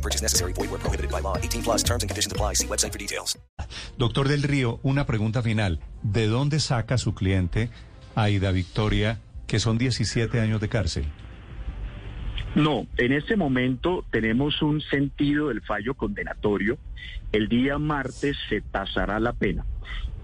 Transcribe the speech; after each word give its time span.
No 0.00 0.02
purchase 0.02 0.22
necessary. 0.22 0.54
Void 0.54 0.70
where 0.70 0.80
prohibited 0.80 1.10
by 1.10 1.20
law. 1.20 1.36
18 1.36 1.62
plus 1.62 1.82
terms 1.82 2.02
and 2.02 2.08
conditions 2.08 2.32
apply. 2.32 2.54
See 2.54 2.66
website 2.66 2.92
for 2.92 2.98
details. 2.98 3.38
Doctor 3.98 4.28
del 4.28 4.42
Río, 4.42 4.80
una 4.82 5.04
pregunta 5.04 5.42
final. 5.42 5.78
¿De 6.02 6.26
dónde 6.26 6.58
saca 6.58 6.96
su 6.96 7.14
cliente, 7.14 7.68
Aida 8.14 8.50
Victoria, 8.50 9.20
que 9.46 9.58
son 9.58 9.76
17 9.76 10.40
años 10.40 10.60
de 10.62 10.68
cárcel? 10.70 11.04
No, 12.54 12.86
en 12.96 13.12
este 13.12 13.36
momento 13.36 14.04
tenemos 14.10 14.62
un 14.62 14.80
sentido 14.80 15.48
del 15.48 15.60
fallo 15.60 15.94
condenatorio. 15.94 16.78
El 17.30 17.48
día 17.48 17.78
martes 17.78 18.38
se 18.48 18.62
tasará 18.62 19.20
la 19.20 19.34
pena. 19.34 19.66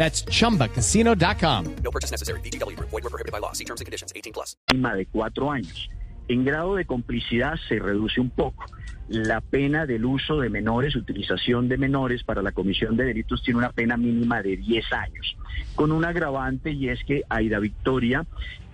That's 0.00 0.24
chumbacasino.com. 0.24 1.76
No 1.84 1.90
purchase 1.90 2.10
necessary. 2.10 2.40
VGW 2.40 2.74
Group. 2.74 2.88
Void 2.88 3.04
were 3.04 3.10
prohibited 3.10 3.32
by 3.32 3.38
law. 3.38 3.52
See 3.52 3.66
terms 3.66 3.82
and 3.82 3.86
conditions. 3.86 4.14
18 4.16 4.32
plus. 4.32 4.56
de 4.72 5.06
cuatro 5.12 5.50
años. 5.50 5.90
En 6.28 6.42
grado 6.42 6.76
de 6.76 6.86
complicidad 6.86 7.56
se 7.68 7.78
reduce 7.78 8.18
un 8.18 8.30
poco. 8.30 8.64
La 9.08 9.42
pena 9.42 9.84
del 9.84 10.06
uso 10.06 10.40
de 10.40 10.48
menores, 10.48 10.96
utilización 10.96 11.68
de 11.68 11.76
menores 11.76 12.24
para 12.24 12.40
la 12.40 12.52
comisión 12.52 12.96
de 12.96 13.04
delitos 13.04 13.42
tiene 13.42 13.58
una 13.58 13.72
pena 13.72 13.98
mínima 13.98 14.40
de 14.40 14.56
10 14.56 14.92
años, 14.92 15.36
con 15.74 15.90
un 15.90 16.04
agravante 16.04 16.70
y 16.70 16.88
es 16.88 17.02
que 17.04 17.24
Aida 17.28 17.58
Victoria 17.58 18.24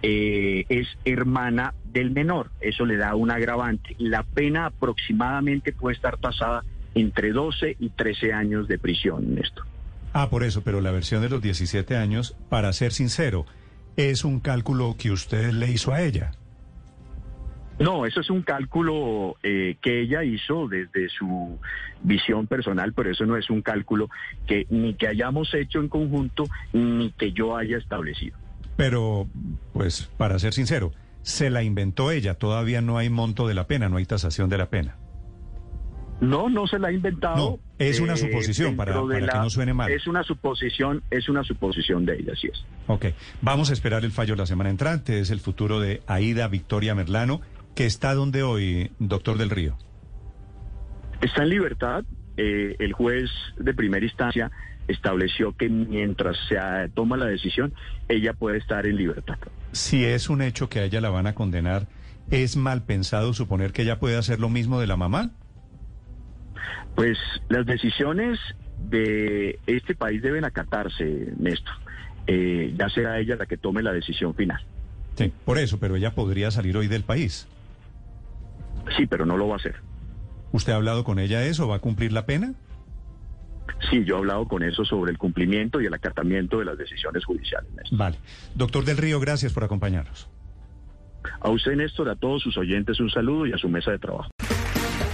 eh, 0.03 0.65
es 0.69 0.87
hermana 1.07 1.75
del 1.87 2.11
menor. 2.11 2.51
Eso 2.61 2.85
le 2.85 2.99
da 2.99 3.17
un 3.17 3.31
agravante. 3.33 3.97
La 3.99 4.23
pena 4.23 4.67
aproximadamente 4.67 5.73
puede 5.73 5.97
estar 5.97 6.19
tasada 6.19 6.63
entre 6.95 7.33
12 7.33 7.77
y 7.81 7.89
13 7.89 8.33
años 8.33 8.69
de 8.69 8.79
prisión, 8.79 9.35
Néstor. 9.35 9.67
Ah, 10.19 10.31
por 10.31 10.45
eso, 10.45 10.63
pero 10.65 10.81
la 10.81 10.93
versión 10.93 11.21
de 11.21 11.29
los 11.29 11.43
17 11.43 11.95
años, 11.95 12.35
para 12.49 12.73
ser 12.73 12.93
sincero, 12.93 13.45
es 13.99 14.25
un 14.25 14.41
cálculo 14.41 14.97
que 14.99 15.11
usted 15.11 15.51
le 15.51 15.71
hizo 15.71 15.93
a 15.93 16.01
ella. 16.01 16.31
No, 17.79 18.07
eso 18.07 18.21
es 18.21 18.31
un 18.31 18.41
cálculo 18.41 19.37
eh, 19.43 19.77
que 19.83 20.01
ella 20.01 20.25
hizo 20.25 20.69
desde 20.69 21.11
su 21.11 21.59
visión 22.03 22.47
personal, 22.47 22.95
pero 22.95 23.11
eso 23.11 23.27
no 23.27 23.37
es 23.37 23.51
un 23.51 23.61
cálculo 23.61 24.09
que 24.47 24.67
ni 24.71 24.95
que 24.95 25.07
hayamos 25.07 25.53
hecho 25.53 25.81
en 25.81 25.89
conjunto 25.91 26.45
ni 26.73 27.11
que 27.11 27.33
yo 27.33 27.55
haya 27.55 27.77
establecido. 27.77 28.39
Pero, 28.79 29.27
pues, 29.75 30.11
para 30.17 30.39
ser 30.39 30.55
sincero, 30.55 30.93
se 31.21 31.51
la 31.51 31.63
inventó 31.63 32.11
ella. 32.11 32.37
Todavía 32.37 32.81
no 32.81 32.97
hay 32.97 33.11
monto 33.11 33.47
de 33.47 33.53
la 33.53 33.67
pena, 33.67 33.91
no 33.91 33.99
hay 33.99 34.07
tasación 34.07 34.49
de 34.49 34.57
la 34.57 34.71
pena. 34.71 34.97
No, 36.21 36.49
no 36.49 36.67
se 36.67 36.79
la 36.79 36.89
ha 36.89 36.93
inventado. 36.93 37.37
No, 37.37 37.59
es 37.79 38.01
una 38.01 38.15
eh, 38.15 38.17
suposición 38.17 38.77
para, 38.77 38.95
que 38.95 39.39
no 39.39 39.51
suene 39.51 39.75
mal. 39.75 39.91
Es 39.91 40.07
una 40.07 40.23
suposición, 40.23 41.03
es 41.11 41.29
una 41.29 41.45
suposición 41.45 42.07
de 42.07 42.17
ella, 42.17 42.33
así 42.33 42.49
es. 42.49 42.65
Ok, 42.87 43.07
vamos 43.43 43.71
a 43.71 43.73
esperar 43.75 44.05
el 44.05 44.13
fallo 44.13 44.35
la 44.35 44.47
semana 44.47 44.71
entrante. 44.71 45.21
Es 45.21 45.31
el 45.31 45.41
futuro 45.41 45.79
de 45.81 46.03
Aida 46.07 46.49
Victoria 46.49 46.95
Merlano, 46.95 47.43
que 47.75 47.85
está 47.85 48.15
donde 48.15 48.43
hoy, 48.43 48.91
doctor 48.99 49.37
del 49.37 49.51
Río. 49.51 49.77
Está 51.21 51.43
en 51.43 51.51
libertad. 51.51 52.05
eh, 52.39 52.77
el 52.79 52.93
juez 52.93 53.31
de 53.57 53.73
primera 53.73 54.05
instancia 54.05 54.51
estableció 54.89 55.57
que 55.57 55.69
mientras 55.69 56.37
se 56.49 56.59
ah, 56.59 56.89
toma 56.95 57.17
la 57.17 57.27
decisión, 57.27 57.75
ella 58.09 58.33
puede 58.33 58.59
estar 58.59 58.87
en 58.87 58.97
libertad. 58.97 59.39
Si 59.73 60.05
es 60.05 60.29
un 60.29 60.43
hecho 60.43 60.69
que 60.69 60.81
a 60.81 60.85
ella 60.85 61.01
la 61.01 61.11
van 61.11 61.27
a 61.27 61.35
condenar, 61.35 61.89
¿es 62.31 62.57
mal 62.57 62.85
pensado 62.85 63.35
suponer 63.35 63.73
que 63.73 63.83
ella 63.83 63.99
puede 63.99 64.17
hacer 64.17 64.41
lo 64.41 64.49
mismo 64.49 64.81
de 64.81 64.87
la 64.87 64.97
mamá? 64.97 65.33
Pues 66.97 67.19
las 67.49 67.67
decisiones 67.67 68.41
de 68.79 69.61
este 69.67 69.95
país 69.95 70.23
deben 70.23 70.45
acatarse, 70.45 71.33
Néstor. 71.39 71.75
Eh, 72.27 72.75
ya 72.77 72.89
será 72.89 73.21
ella 73.21 73.37
la 73.37 73.47
que 73.47 73.59
tome 73.59 73.83
la 73.83 73.93
decisión 73.93 74.35
final. 74.35 74.61
Sí, 75.15 75.33
por 75.45 75.59
eso, 75.59 75.79
pero 75.79 75.95
ella 75.97 76.15
podría 76.15 76.51
salir 76.51 76.77
hoy 76.77 76.89
del 76.89 77.05
país. 77.05 77.47
Sí, 78.97 79.07
pero 79.07 79.27
no 79.27 79.37
lo 79.37 79.47
va 79.49 79.55
a 79.55 79.57
hacer. 79.59 79.77
¿Usted 80.53 80.73
ha 80.73 80.77
hablado 80.77 81.05
con 81.05 81.19
ella 81.19 81.41
de 81.41 81.51
eso? 81.51 81.69
¿Va 81.69 81.77
a 81.77 81.81
cumplir 81.81 82.13
la 82.13 82.25
pena? 82.25 82.55
Sí, 83.91 84.05
yo 84.05 84.17
he 84.17 84.19
hablado 84.19 84.49
con 84.49 84.63
eso 84.63 84.85
sobre 84.85 85.11
el 85.11 85.19
cumplimiento 85.19 85.81
y 85.81 85.87
el 85.87 85.95
acatamiento 85.95 86.61
de 86.61 86.65
las 86.65 86.79
decisiones 86.79 87.25
judiciales, 87.25 87.71
Néstor. 87.75 87.99
Vale. 87.99 88.17
Doctor 88.55 88.85
del 88.85 88.97
Río, 88.97 89.21
gracias 89.21 89.53
por 89.53 89.65
acompañarnos. 89.65 90.31
A 91.41 91.51
usted, 91.51 91.77
Néstor, 91.77 92.09
a 92.09 92.17
todos 92.17 92.43
sus 92.43 92.57
oyentes 92.57 93.01
un 93.01 93.11
saludo 93.11 93.47
y 93.47 93.53
a 93.53 93.59
su 93.59 93.69
mesa 93.69 93.91
de 93.91 93.99
trabajo. 93.99 94.31